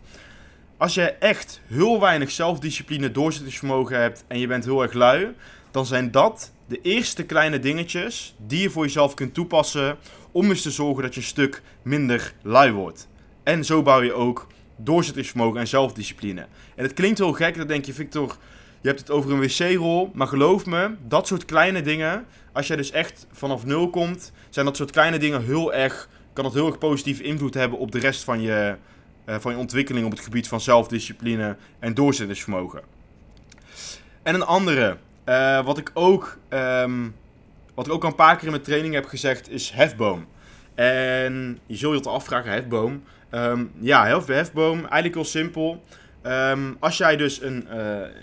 als 0.77 0.93
je 0.93 1.01
echt 1.01 1.61
heel 1.67 1.99
weinig 1.99 2.31
zelfdiscipline, 2.31 3.11
doorzettingsvermogen 3.11 4.01
hebt 4.01 4.23
en 4.27 4.39
je 4.39 4.47
bent 4.47 4.65
heel 4.65 4.81
erg 4.81 4.93
lui, 4.93 5.35
dan 5.71 5.85
zijn 5.85 6.11
dat 6.11 6.51
de 6.67 6.81
eerste 6.81 7.23
kleine 7.23 7.59
dingetjes 7.59 8.35
die 8.47 8.61
je 8.61 8.69
voor 8.69 8.83
jezelf 8.83 9.13
kunt 9.13 9.33
toepassen 9.33 9.97
om 10.31 10.49
eens 10.49 10.61
te 10.61 10.71
zorgen 10.71 11.03
dat 11.03 11.13
je 11.13 11.19
een 11.19 11.25
stuk 11.25 11.61
minder 11.81 12.33
lui 12.41 12.71
wordt. 12.71 13.07
En 13.43 13.65
zo 13.65 13.81
bouw 13.81 14.01
je 14.01 14.13
ook 14.13 14.47
doorzettingsvermogen 14.77 15.59
en 15.59 15.67
zelfdiscipline. 15.67 16.45
En 16.75 16.83
het 16.83 16.93
klinkt 16.93 17.17
heel 17.17 17.33
gek, 17.33 17.57
dan 17.57 17.67
denk 17.67 17.85
je, 17.85 17.93
Victor, 17.93 18.37
je 18.81 18.87
hebt 18.87 18.99
het 18.99 19.09
over 19.11 19.31
een 19.31 19.39
wc-rol, 19.39 20.11
maar 20.13 20.27
geloof 20.27 20.65
me, 20.65 20.91
dat 21.07 21.27
soort 21.27 21.45
kleine 21.45 21.81
dingen, 21.81 22.25
als 22.51 22.67
jij 22.67 22.75
dus 22.75 22.91
echt 22.91 23.27
vanaf 23.31 23.65
nul 23.65 23.89
komt, 23.89 24.31
zijn 24.49 24.65
dat 24.65 24.75
soort 24.75 24.91
kleine 24.91 25.17
dingen 25.17 25.43
heel 25.43 25.73
erg, 25.73 26.09
kan 26.33 26.43
dat 26.43 26.53
heel 26.53 26.67
erg 26.67 26.77
positief 26.77 27.19
invloed 27.19 27.53
hebben 27.53 27.79
op 27.79 27.91
de 27.91 27.99
rest 27.99 28.23
van 28.23 28.41
je, 28.41 28.75
uh, 29.25 29.35
van 29.39 29.51
je 29.51 29.57
ontwikkeling 29.57 30.05
op 30.05 30.11
het 30.11 30.19
gebied 30.19 30.47
van 30.47 30.61
zelfdiscipline 30.61 31.57
en 31.79 31.93
doorzettingsvermogen. 31.93 32.81
En 34.23 34.35
een 34.35 34.45
andere, 34.45 34.97
uh, 35.25 35.65
wat, 35.65 35.77
ik 35.77 35.91
ook, 35.93 36.37
um, 36.49 37.15
wat 37.73 37.85
ik 37.85 37.91
ook 37.91 38.03
al 38.03 38.09
een 38.09 38.15
paar 38.15 38.35
keer 38.35 38.45
in 38.45 38.51
mijn 38.51 38.63
training 38.63 38.93
heb 38.93 39.05
gezegd, 39.05 39.49
is 39.49 39.69
hefboom. 39.69 40.27
En 40.75 41.59
je 41.65 41.75
zult 41.75 41.93
je 41.93 41.99
te 41.99 42.09
afvragen, 42.09 42.51
hefboom. 42.51 43.03
Um, 43.31 43.71
ja, 43.79 44.21
hefboom, 44.25 44.77
eigenlijk 44.77 45.13
heel 45.13 45.25
simpel. 45.25 45.83
Ehm, 46.21 46.73
als 46.79 46.97
jij 46.97 47.17
dus 47.17 47.41
een... 47.41 47.67
Uh, 47.67 47.75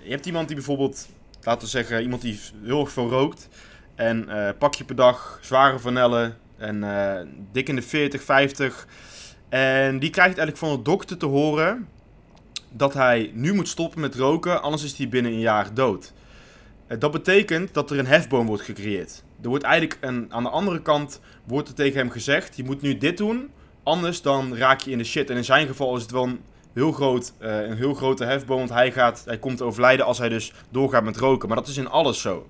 je 0.02 0.10
hebt 0.10 0.26
iemand 0.26 0.46
die 0.46 0.56
bijvoorbeeld, 0.56 1.08
laten 1.42 1.62
we 1.62 1.68
zeggen, 1.68 2.02
iemand 2.02 2.22
die 2.22 2.40
heel 2.62 2.80
erg 2.80 2.92
veel 2.92 3.08
rookt. 3.08 3.48
En 3.94 4.26
uh, 4.28 4.48
pak 4.58 4.74
je 4.74 4.84
per 4.84 4.96
dag 4.96 5.38
zware 5.42 5.78
vanellen 5.78 6.36
en 6.56 6.76
uh, 6.76 7.12
dik 7.52 7.68
in 7.68 7.74
de 7.74 7.82
40, 7.82 8.22
50. 8.22 8.86
En 9.48 9.98
die 9.98 10.10
krijgt 10.10 10.38
eigenlijk 10.38 10.66
van 10.66 10.76
de 10.76 10.82
dokter 10.82 11.16
te 11.16 11.26
horen 11.26 11.88
dat 12.70 12.94
hij 12.94 13.30
nu 13.34 13.54
moet 13.54 13.68
stoppen 13.68 14.00
met 14.00 14.14
roken, 14.14 14.62
anders 14.62 14.84
is 14.84 14.96
hij 14.96 15.08
binnen 15.08 15.32
een 15.32 15.38
jaar 15.38 15.74
dood. 15.74 16.12
Dat 16.98 17.10
betekent 17.10 17.74
dat 17.74 17.90
er 17.90 17.98
een 17.98 18.06
hefboom 18.06 18.46
wordt 18.46 18.62
gecreëerd. 18.62 19.24
Er 19.42 19.48
wordt 19.48 19.64
eigenlijk 19.64 19.98
een, 20.00 20.26
aan 20.32 20.42
de 20.42 20.48
andere 20.48 20.82
kant 20.82 21.20
wordt 21.44 21.68
er 21.68 21.74
tegen 21.74 21.98
hem 21.98 22.10
gezegd: 22.10 22.56
je 22.56 22.64
moet 22.64 22.82
nu 22.82 22.98
dit 22.98 23.16
doen, 23.16 23.50
anders 23.84 24.22
dan 24.22 24.56
raak 24.56 24.80
je 24.80 24.90
in 24.90 24.98
de 24.98 25.04
shit. 25.04 25.30
En 25.30 25.36
in 25.36 25.44
zijn 25.44 25.66
geval 25.66 25.96
is 25.96 26.02
het 26.02 26.10
wel 26.10 26.22
een 26.22 26.40
heel, 26.72 26.92
groot, 26.92 27.32
uh, 27.40 27.60
een 27.60 27.76
heel 27.76 27.94
grote 27.94 28.24
hefboom, 28.24 28.58
want 28.58 28.70
hij, 28.70 28.92
gaat, 28.92 29.22
hij 29.26 29.38
komt 29.38 29.62
overlijden 29.62 30.06
als 30.06 30.18
hij 30.18 30.28
dus 30.28 30.52
doorgaat 30.70 31.04
met 31.04 31.16
roken. 31.16 31.48
Maar 31.48 31.56
dat 31.56 31.68
is 31.68 31.76
in 31.76 31.88
alles 31.88 32.20
zo. 32.20 32.46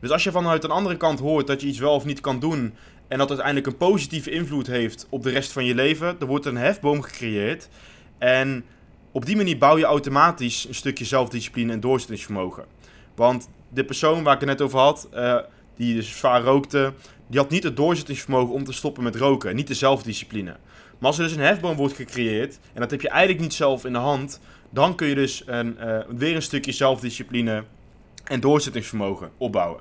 Dus 0.00 0.10
als 0.10 0.24
je 0.24 0.30
vanuit 0.30 0.64
een 0.64 0.70
andere 0.70 0.96
kant 0.96 1.18
hoort 1.18 1.46
dat 1.46 1.60
je 1.60 1.66
iets 1.66 1.78
wel 1.78 1.94
of 1.94 2.04
niet 2.04 2.20
kan 2.20 2.38
doen 2.38 2.74
en 3.08 3.18
dat 3.18 3.28
uiteindelijk 3.28 3.66
een 3.66 3.76
positieve 3.76 4.30
invloed 4.30 4.66
heeft 4.66 5.06
op 5.10 5.22
de 5.22 5.30
rest 5.30 5.52
van 5.52 5.64
je 5.64 5.74
leven, 5.74 6.18
dan 6.18 6.28
wordt 6.28 6.46
een 6.46 6.56
hefboom 6.56 7.02
gecreëerd. 7.02 7.68
En 8.18 8.64
op 9.12 9.26
die 9.26 9.36
manier 9.36 9.58
bouw 9.58 9.78
je 9.78 9.84
automatisch 9.84 10.68
een 10.68 10.74
stukje 10.74 11.04
zelfdiscipline 11.04 11.72
en 11.72 11.80
doorzettingsvermogen. 11.80 12.64
Want 13.14 13.48
de 13.68 13.84
persoon 13.84 14.22
waar 14.22 14.34
ik 14.34 14.40
het 14.40 14.48
net 14.48 14.62
over 14.62 14.78
had, 14.78 15.08
uh, 15.14 15.38
die 15.76 15.94
dus 15.94 16.18
zwaar 16.18 16.42
rookte, 16.42 16.92
die 17.26 17.40
had 17.40 17.50
niet 17.50 17.62
het 17.62 17.76
doorzettingsvermogen 17.76 18.54
om 18.54 18.64
te 18.64 18.72
stoppen 18.72 19.02
met 19.02 19.16
roken. 19.16 19.54
Niet 19.54 19.66
de 19.66 19.74
zelfdiscipline. 19.74 20.56
Maar 21.04 21.12
als 21.12 21.22
er 21.22 21.28
dus 21.28 21.36
een 21.36 21.44
hefboom 21.44 21.76
wordt 21.76 21.94
gecreëerd, 21.94 22.58
en 22.72 22.80
dat 22.80 22.90
heb 22.90 23.00
je 23.00 23.08
eigenlijk 23.08 23.40
niet 23.40 23.54
zelf 23.54 23.84
in 23.84 23.92
de 23.92 23.98
hand, 23.98 24.40
dan 24.70 24.94
kun 24.94 25.06
je 25.06 25.14
dus 25.14 25.42
een, 25.46 25.76
uh, 25.80 25.98
weer 26.08 26.34
een 26.34 26.42
stukje 26.42 26.72
zelfdiscipline 26.72 27.64
en 28.24 28.40
doorzettingsvermogen 28.40 29.30
opbouwen. 29.38 29.80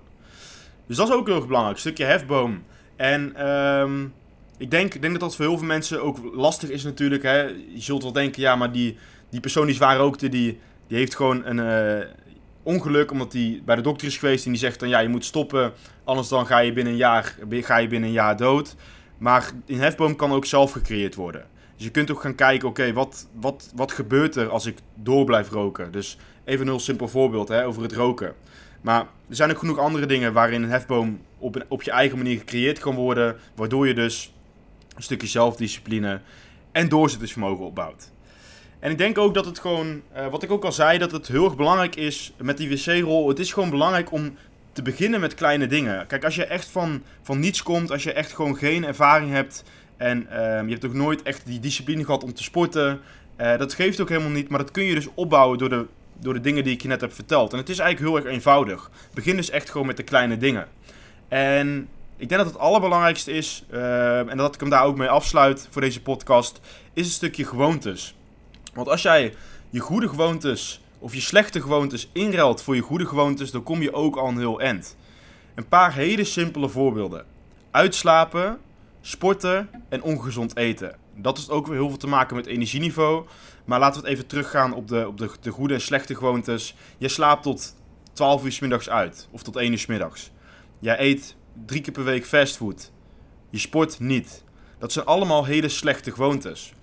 Dus 0.87 0.97
dat 0.97 1.07
is 1.07 1.13
ook 1.13 1.27
heel 1.27 1.35
erg 1.35 1.45
belangrijk, 1.45 1.75
een 1.75 1.81
stukje 1.81 2.05
hefboom. 2.05 2.63
En 2.95 3.49
um, 3.49 4.13
ik 4.57 4.71
denk, 4.71 5.01
denk 5.01 5.11
dat 5.11 5.19
dat 5.19 5.35
voor 5.35 5.45
heel 5.45 5.57
veel 5.57 5.67
mensen 5.67 6.03
ook 6.03 6.17
lastig 6.33 6.69
is 6.69 6.83
natuurlijk. 6.83 7.23
Hè. 7.23 7.41
Je 7.73 7.81
zult 7.81 8.03
wel 8.03 8.11
denken, 8.11 8.41
ja, 8.41 8.55
maar 8.55 8.71
die, 8.71 8.97
die 9.29 9.39
persoon 9.39 9.65
die 9.65 9.75
zwaar 9.75 9.97
rookte, 9.97 10.29
die, 10.29 10.59
die 10.87 10.97
heeft 10.97 11.15
gewoon 11.15 11.45
een, 11.45 11.57
uh, 11.57 12.07
ongeluk 12.63 13.11
omdat 13.11 13.33
hij 13.33 13.61
bij 13.65 13.75
de 13.75 13.81
dokter 13.81 14.07
is 14.07 14.17
geweest 14.17 14.45
en 14.45 14.51
die 14.51 14.59
zegt 14.59 14.79
dan 14.79 14.89
ja, 14.89 14.99
je 14.99 15.09
moet 15.09 15.25
stoppen, 15.25 15.73
anders 16.03 16.27
dan 16.27 16.45
ga 16.45 16.59
je 16.59 16.73
binnen 16.73 16.93
een 16.93 16.99
jaar, 16.99 17.35
ga 17.49 17.77
je 17.77 17.87
binnen 17.87 18.09
een 18.09 18.15
jaar 18.15 18.37
dood. 18.37 18.75
Maar 19.23 19.51
een 19.65 19.79
hefboom 19.79 20.15
kan 20.15 20.31
ook 20.31 20.45
zelf 20.45 20.71
gecreëerd 20.71 21.15
worden. 21.15 21.45
Dus 21.75 21.85
je 21.85 21.91
kunt 21.91 22.11
ook 22.11 22.21
gaan 22.21 22.35
kijken, 22.35 22.67
oké, 22.67 22.93
wat, 22.93 23.27
wat, 23.33 23.71
wat 23.75 23.91
gebeurt 23.91 24.35
er 24.35 24.49
als 24.49 24.65
ik 24.65 24.77
door 24.95 25.25
blijf 25.25 25.49
roken? 25.49 25.91
Dus 25.91 26.17
even 26.43 26.61
een 26.61 26.71
heel 26.71 26.79
simpel 26.79 27.07
voorbeeld 27.07 27.47
hè, 27.47 27.65
over 27.65 27.81
het 27.81 27.93
roken. 27.93 28.33
Maar 28.81 28.99
er 29.29 29.35
zijn 29.35 29.51
ook 29.51 29.57
genoeg 29.57 29.77
andere 29.77 30.05
dingen 30.05 30.33
waarin 30.33 30.63
een 30.63 30.69
hefboom 30.69 31.21
op, 31.37 31.65
op 31.67 31.81
je 31.81 31.91
eigen 31.91 32.17
manier 32.17 32.37
gecreëerd 32.37 32.79
kan 32.79 32.95
worden, 32.95 33.35
waardoor 33.55 33.87
je 33.87 33.93
dus 33.93 34.33
een 34.95 35.03
stukje 35.03 35.27
zelfdiscipline 35.27 36.21
en 36.71 36.89
doorzettingsvermogen 36.89 37.65
opbouwt. 37.65 38.11
En 38.79 38.91
ik 38.91 38.97
denk 38.97 39.17
ook 39.17 39.33
dat 39.33 39.45
het 39.45 39.59
gewoon, 39.59 40.01
uh, 40.15 40.27
wat 40.27 40.43
ik 40.43 40.51
ook 40.51 40.63
al 40.63 40.71
zei, 40.71 40.97
dat 40.97 41.11
het 41.11 41.27
heel 41.27 41.45
erg 41.45 41.55
belangrijk 41.55 41.95
is 41.95 42.33
met 42.37 42.57
die 42.57 42.69
wc-rol. 42.69 43.27
Het 43.27 43.39
is 43.39 43.53
gewoon 43.53 43.69
belangrijk 43.69 44.11
om 44.11 44.37
te 44.73 44.81
beginnen 44.81 45.19
met 45.19 45.33
kleine 45.33 45.67
dingen. 45.67 46.07
Kijk, 46.07 46.23
als 46.23 46.35
je 46.35 46.45
echt 46.45 46.67
van, 46.67 47.03
van 47.21 47.39
niets 47.39 47.63
komt, 47.63 47.91
als 47.91 48.03
je 48.03 48.13
echt 48.13 48.33
gewoon 48.33 48.57
geen 48.57 48.85
ervaring 48.85 49.31
hebt 49.31 49.63
en 49.97 50.27
uh, 50.31 50.35
je 50.37 50.71
hebt 50.71 50.85
ook 50.85 50.93
nooit 50.93 51.21
echt 51.21 51.45
die 51.45 51.59
discipline 51.59 52.05
gehad 52.05 52.23
om 52.23 52.33
te 52.33 52.43
sporten, 52.43 52.99
uh, 53.37 53.57
dat 53.57 53.73
geeft 53.73 54.01
ook 54.01 54.09
helemaal 54.09 54.31
niet. 54.31 54.49
Maar 54.49 54.59
dat 54.59 54.71
kun 54.71 54.83
je 54.83 54.95
dus 54.95 55.07
opbouwen 55.13 55.57
door 55.57 55.69
de, 55.69 55.85
door 56.19 56.33
de 56.33 56.41
dingen 56.41 56.63
die 56.63 56.73
ik 56.73 56.81
je 56.81 56.87
net 56.87 57.01
heb 57.01 57.13
verteld. 57.13 57.51
En 57.51 57.57
het 57.57 57.69
is 57.69 57.79
eigenlijk 57.79 58.11
heel 58.11 58.23
erg 58.23 58.35
eenvoudig. 58.35 58.91
Begin 59.13 59.35
dus 59.35 59.49
echt 59.49 59.69
gewoon 59.69 59.87
met 59.87 59.97
de 59.97 60.03
kleine 60.03 60.37
dingen. 60.37 60.67
En 61.27 61.87
ik 62.17 62.29
denk 62.29 62.41
dat 62.41 62.51
het 62.51 62.61
allerbelangrijkste 62.61 63.31
is, 63.31 63.65
uh, 63.71 64.29
en 64.29 64.37
dat 64.37 64.53
ik 64.53 64.59
hem 64.59 64.69
daar 64.69 64.83
ook 64.83 64.97
mee 64.97 65.09
afsluit 65.09 65.67
voor 65.71 65.81
deze 65.81 66.01
podcast, 66.01 66.59
is 66.93 67.05
een 67.05 67.11
stukje 67.11 67.45
gewoontes. 67.45 68.15
Want 68.73 68.87
als 68.87 69.01
jij 69.01 69.33
je 69.69 69.79
goede 69.79 70.07
gewoontes 70.07 70.81
of 71.03 71.13
je 71.13 71.21
slechte 71.21 71.61
gewoontes 71.61 72.09
inruilt 72.13 72.61
voor 72.61 72.75
je 72.75 72.81
goede 72.81 73.05
gewoontes, 73.05 73.51
dan 73.51 73.63
kom 73.63 73.81
je 73.81 73.93
ook 73.93 74.15
al 74.15 74.27
een 74.27 74.37
heel 74.37 74.59
eind. 74.59 74.95
Een 75.55 75.67
paar 75.67 75.93
hele 75.93 76.23
simpele 76.23 76.69
voorbeelden. 76.69 77.25
Uitslapen, 77.71 78.59
sporten 79.01 79.69
en 79.89 80.01
ongezond 80.01 80.55
eten. 80.55 80.97
Dat 81.15 81.37
is 81.37 81.49
ook 81.49 81.67
weer 81.67 81.75
heel 81.75 81.89
veel 81.89 81.97
te 81.97 82.07
maken 82.07 82.35
met 82.35 82.45
energieniveau. 82.45 83.25
Maar 83.65 83.79
laten 83.79 84.01
we 84.01 84.07
het 84.07 84.15
even 84.15 84.27
teruggaan 84.27 84.73
op 84.73 84.87
de, 84.87 85.07
op 85.07 85.17
de, 85.17 85.29
de 85.41 85.51
goede 85.51 85.73
en 85.73 85.81
slechte 85.81 86.15
gewoontes. 86.15 86.75
Je 86.97 87.07
slaapt 87.07 87.43
tot 87.43 87.75
12 88.13 88.43
uur 88.43 88.51
s 88.51 88.59
middags 88.59 88.89
uit. 88.89 89.27
Of 89.31 89.43
tot 89.43 89.55
1 89.55 89.71
uur 89.71 89.79
s 89.79 89.85
middags. 89.85 90.31
Jij 90.79 90.99
eet 90.99 91.35
drie 91.65 91.81
keer 91.81 91.93
per 91.93 92.03
week 92.03 92.25
fastfood. 92.25 92.91
Je 93.49 93.57
sport 93.57 93.99
niet. 93.99 94.43
Dat 94.77 94.91
zijn 94.91 95.05
allemaal 95.05 95.45
hele 95.45 95.69
slechte 95.69 96.11
gewoontes 96.11 96.73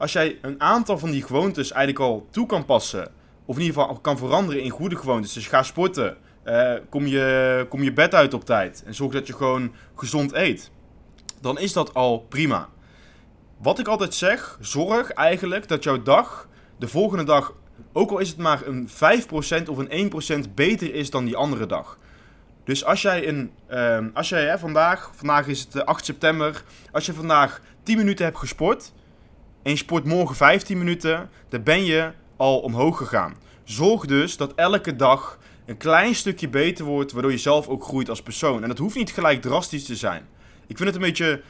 als 0.00 0.12
jij 0.12 0.38
een 0.42 0.60
aantal 0.60 0.98
van 0.98 1.10
die 1.10 1.22
gewoontes 1.22 1.70
eigenlijk 1.72 2.04
al 2.04 2.26
toe 2.30 2.46
kan 2.46 2.64
passen, 2.64 3.12
of 3.50 3.56
in 3.56 3.62
ieder 3.62 3.80
geval 3.80 3.98
kan 3.98 4.18
veranderen 4.18 4.62
in 4.62 4.70
goede 4.70 4.96
gewoontes, 4.96 5.32
dus 5.32 5.46
ga 5.46 5.62
sporten, 5.62 6.16
uh, 6.44 6.72
kom, 6.88 7.06
je, 7.06 7.66
kom 7.68 7.82
je 7.82 7.92
bed 7.92 8.14
uit 8.14 8.34
op 8.34 8.44
tijd 8.44 8.82
en 8.86 8.94
zorg 8.94 9.12
dat 9.12 9.26
je 9.26 9.32
gewoon 9.32 9.72
gezond 9.94 10.32
eet, 10.32 10.70
dan 11.40 11.58
is 11.58 11.72
dat 11.72 11.94
al 11.94 12.18
prima. 12.18 12.68
Wat 13.56 13.78
ik 13.78 13.88
altijd 13.88 14.14
zeg, 14.14 14.58
zorg 14.60 15.10
eigenlijk 15.10 15.68
dat 15.68 15.84
jouw 15.84 16.02
dag 16.02 16.48
de 16.78 16.88
volgende 16.88 17.24
dag, 17.24 17.54
ook 17.92 18.10
al 18.10 18.18
is 18.18 18.28
het 18.28 18.38
maar 18.38 18.66
een 18.66 18.88
5% 18.88 19.68
of 19.68 19.78
een 19.78 20.12
1% 20.46 20.54
beter 20.54 20.94
is 20.94 21.10
dan 21.10 21.24
die 21.24 21.36
andere 21.36 21.66
dag. 21.66 21.98
Dus 22.64 22.84
als 22.84 23.02
jij, 23.02 23.28
een, 23.28 23.50
uh, 23.70 23.98
als 24.14 24.28
jij 24.28 24.44
hè, 24.46 24.58
vandaag, 24.58 25.10
vandaag 25.14 25.46
is 25.46 25.60
het 25.60 25.86
8 25.86 26.04
september, 26.04 26.62
als 26.92 27.06
je 27.06 27.12
vandaag 27.12 27.60
10 27.82 27.96
minuten 27.96 28.24
hebt 28.24 28.38
gesport, 28.38 28.92
en 29.62 29.70
je 29.70 29.76
sport 29.76 30.04
morgen 30.04 30.36
15 30.36 30.78
minuten, 30.78 31.30
dan 31.48 31.62
ben 31.62 31.84
je 31.84 32.10
al 32.40 32.58
omhoog 32.58 32.96
gegaan. 32.96 33.34
Zorg 33.64 34.06
dus 34.06 34.36
dat 34.36 34.54
elke 34.54 34.96
dag 34.96 35.38
een 35.66 35.76
klein 35.76 36.14
stukje 36.14 36.48
beter 36.48 36.84
wordt, 36.84 37.12
waardoor 37.12 37.30
je 37.30 37.38
zelf 37.38 37.68
ook 37.68 37.84
groeit 37.84 38.08
als 38.08 38.22
persoon. 38.22 38.62
En 38.62 38.68
dat 38.68 38.78
hoeft 38.78 38.96
niet 38.96 39.12
gelijk 39.12 39.42
drastisch 39.42 39.84
te 39.84 39.96
zijn. 39.96 40.26
Ik 40.66 40.76
vind 40.76 40.88
het 40.88 40.94
een 40.94 41.08
beetje. 41.08 41.42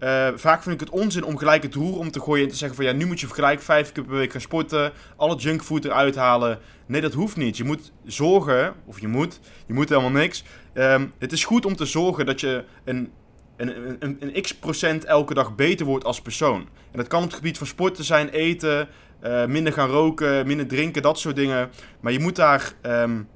Uh, 0.00 0.28
vaak 0.34 0.62
vind 0.62 0.74
ik 0.74 0.80
het 0.80 1.00
onzin 1.00 1.24
om 1.24 1.38
gelijk 1.38 1.62
het 1.62 1.74
roer 1.74 1.98
om 1.98 2.10
te 2.10 2.20
gooien 2.20 2.44
en 2.44 2.50
te 2.50 2.56
zeggen 2.56 2.76
van 2.76 2.86
ja, 2.86 2.92
nu 2.92 3.06
moet 3.06 3.20
je 3.20 3.28
gelijk 3.28 3.60
vijf 3.60 3.92
keer 3.92 4.04
per 4.04 4.16
week 4.16 4.32
gaan 4.32 4.40
sporten, 4.40 4.92
alle 5.16 5.36
junkfood 5.36 5.84
eruit 5.84 6.16
halen. 6.16 6.58
Nee, 6.86 7.00
dat 7.00 7.12
hoeft 7.12 7.36
niet. 7.36 7.56
Je 7.56 7.64
moet 7.64 7.92
zorgen, 8.04 8.74
of 8.84 9.00
je 9.00 9.08
moet, 9.08 9.40
je 9.66 9.74
moet 9.74 9.88
helemaal 9.88 10.10
niks. 10.10 10.44
Um, 10.74 11.12
het 11.18 11.32
is 11.32 11.44
goed 11.44 11.66
om 11.66 11.76
te 11.76 11.86
zorgen 11.86 12.26
dat 12.26 12.40
je 12.40 12.64
een 12.84 13.12
een, 13.56 13.96
een, 13.98 14.16
een, 14.20 14.42
x 14.42 14.54
procent 14.54 15.04
elke 15.04 15.34
dag 15.34 15.54
beter 15.54 15.86
wordt 15.86 16.04
als 16.04 16.20
persoon. 16.20 16.60
En 16.90 16.98
dat 16.98 17.06
kan 17.06 17.22
op 17.22 17.26
het 17.26 17.36
gebied 17.36 17.58
van 17.58 17.66
sporten 17.66 18.04
zijn, 18.04 18.28
eten, 18.28 18.88
uh, 19.24 19.46
minder 19.46 19.72
gaan 19.72 19.88
roken, 19.88 20.46
minder 20.46 20.66
drinken, 20.66 21.02
dat 21.02 21.18
soort 21.18 21.36
dingen. 21.36 21.70
Maar 22.00 22.12
je 22.12 22.20
moet 22.20 22.36
daar 22.36 22.72
um, 22.82 23.28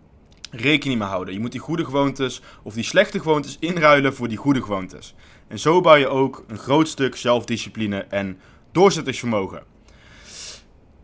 rekening 0.51 0.99
mee 0.99 1.09
houden. 1.09 1.35
Je 1.35 1.41
moet 1.41 1.53
die 1.53 1.61
goede 1.61 1.85
gewoontes 1.85 2.43
of 2.63 2.75
die 2.75 2.85
slechte 2.85 3.19
gewoontes 3.21 3.57
inruilen 3.61 4.15
voor 4.15 4.29
die 4.29 4.37
goede 4.37 4.63
gewoontes. 4.63 5.15
En 5.49 5.59
zo 5.59 5.81
bouw 5.81 5.95
je 5.95 6.09
ook 6.09 6.45
een 6.49 6.59
groot 6.59 6.89
stuk 6.89 7.17
zelfdiscipline 7.17 7.99
en 7.99 8.39
doorzettingsvermogen. 8.73 9.63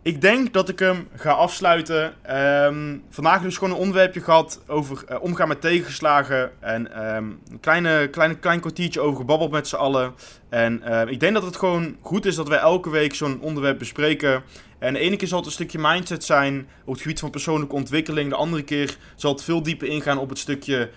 Ik 0.06 0.20
denk 0.20 0.52
dat 0.52 0.68
ik 0.68 0.78
hem 0.78 1.08
ga 1.16 1.30
afsluiten. 1.30 2.14
Um, 2.64 3.02
vandaag 3.10 3.42
dus 3.42 3.56
gewoon 3.56 3.72
een 3.72 3.80
onderwerpje 3.80 4.20
gehad 4.20 4.62
over 4.66 5.04
uh, 5.10 5.16
omgaan 5.20 5.48
met 5.48 5.60
tegenslagen. 5.60 6.50
En 6.60 7.06
um, 7.16 7.40
een 7.50 7.60
kleine, 7.60 8.08
kleine, 8.10 8.38
klein 8.38 8.60
kwartiertje 8.60 9.00
over 9.00 9.16
gebabbeld 9.16 9.50
met 9.50 9.68
z'n 9.68 9.76
allen. 9.76 10.14
En 10.48 10.82
uh, 10.88 11.02
ik 11.06 11.20
denk 11.20 11.34
dat 11.34 11.42
het 11.42 11.56
gewoon 11.56 11.96
goed 12.00 12.26
is 12.26 12.34
dat 12.34 12.48
wij 12.48 12.58
elke 12.58 12.90
week 12.90 13.14
zo'n 13.14 13.40
onderwerp 13.40 13.78
bespreken. 13.78 14.42
En 14.78 14.92
de 14.92 14.98
ene 14.98 15.16
keer 15.16 15.28
zal 15.28 15.38
het 15.38 15.46
een 15.46 15.52
stukje 15.52 15.78
mindset 15.78 16.24
zijn 16.24 16.68
op 16.84 16.92
het 16.92 17.02
gebied 17.02 17.20
van 17.20 17.30
persoonlijke 17.30 17.74
ontwikkeling. 17.74 18.30
De 18.30 18.36
andere 18.36 18.62
keer 18.62 18.96
zal 19.16 19.32
het 19.32 19.42
veel 19.42 19.62
dieper 19.62 19.88
ingaan 19.88 20.18
op 20.18 20.28
het 20.28 20.38
stukje, 20.38 20.90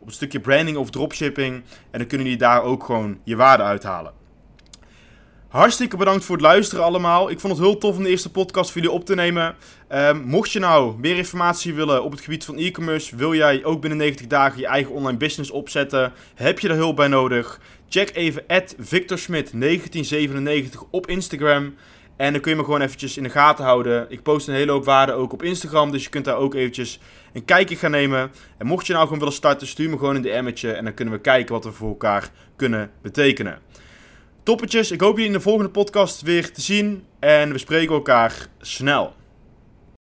op 0.00 0.06
het 0.06 0.14
stukje 0.14 0.40
branding 0.40 0.76
of 0.76 0.90
dropshipping. 0.90 1.54
En 1.90 1.98
dan 1.98 2.06
kunnen 2.06 2.26
jullie 2.26 2.42
daar 2.42 2.62
ook 2.62 2.84
gewoon 2.84 3.18
je 3.24 3.36
waarde 3.36 3.62
uithalen. 3.62 4.23
Hartstikke 5.54 5.96
bedankt 5.96 6.24
voor 6.24 6.36
het 6.36 6.44
luisteren 6.44 6.84
allemaal. 6.84 7.30
Ik 7.30 7.40
vond 7.40 7.52
het 7.52 7.62
heel 7.62 7.78
tof 7.78 7.96
om 7.96 8.02
de 8.02 8.08
eerste 8.08 8.30
podcast 8.30 8.70
voor 8.70 8.80
jullie 8.80 8.96
op 8.96 9.04
te 9.04 9.14
nemen. 9.14 9.54
Um, 9.92 10.22
mocht 10.22 10.52
je 10.52 10.58
nou 10.58 10.98
meer 10.98 11.16
informatie 11.16 11.74
willen 11.74 12.04
op 12.04 12.10
het 12.10 12.20
gebied 12.20 12.44
van 12.44 12.56
e-commerce, 12.56 13.16
wil 13.16 13.34
jij 13.34 13.64
ook 13.64 13.80
binnen 13.80 13.98
90 13.98 14.26
dagen 14.26 14.60
je 14.60 14.66
eigen 14.66 14.92
online 14.92 15.18
business 15.18 15.50
opzetten, 15.50 16.12
heb 16.34 16.58
je 16.58 16.68
er 16.68 16.74
hulp 16.74 16.96
bij 16.96 17.08
nodig? 17.08 17.60
Check 17.88 18.10
even 18.14 18.42
VictorSmit1997 18.80 20.90
op 20.90 21.06
Instagram. 21.06 21.74
En 22.16 22.32
dan 22.32 22.40
kun 22.40 22.50
je 22.50 22.56
me 22.56 22.64
gewoon 22.64 22.80
eventjes 22.80 23.16
in 23.16 23.22
de 23.22 23.30
gaten 23.30 23.64
houden. 23.64 24.06
Ik 24.08 24.22
post 24.22 24.48
een 24.48 24.54
hele 24.54 24.72
hoop 24.72 24.84
waarde 24.84 25.12
ook 25.12 25.32
op 25.32 25.42
Instagram, 25.42 25.90
dus 25.90 26.04
je 26.04 26.10
kunt 26.10 26.24
daar 26.24 26.36
ook 26.36 26.54
eventjes 26.54 27.00
een 27.32 27.44
kijkje 27.44 27.76
gaan 27.76 27.90
nemen. 27.90 28.30
En 28.58 28.66
mocht 28.66 28.86
je 28.86 28.92
nou 28.92 29.04
gewoon 29.04 29.18
willen 29.18 29.34
starten, 29.34 29.66
stuur 29.66 29.90
me 29.90 29.98
gewoon 29.98 30.14
een 30.14 30.22
DM'tje 30.22 30.72
en 30.72 30.84
dan 30.84 30.94
kunnen 30.94 31.14
we 31.14 31.20
kijken 31.20 31.54
wat 31.54 31.64
we 31.64 31.72
voor 31.72 31.88
elkaar 31.88 32.30
kunnen 32.56 32.90
betekenen. 33.02 33.58
Toppetjes, 34.44 34.90
ik 34.90 35.00
hoop 35.00 35.12
jullie 35.12 35.26
in 35.26 35.32
de 35.32 35.40
volgende 35.40 35.70
podcast 35.70 36.22
weer 36.22 36.52
te 36.52 36.60
zien. 36.60 37.04
En 37.18 37.52
we 37.52 37.58
spreken 37.58 37.94
elkaar 37.94 38.46
snel. 38.60 39.14